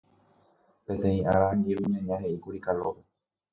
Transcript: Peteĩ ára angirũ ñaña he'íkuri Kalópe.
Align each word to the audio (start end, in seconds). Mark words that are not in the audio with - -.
Peteĩ 0.85 1.19
ára 1.31 1.45
angirũ 1.51 1.83
ñaña 1.91 2.15
he'íkuri 2.21 2.59
Kalópe. 2.65 3.01